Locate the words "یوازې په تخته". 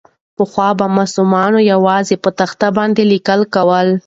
1.71-2.67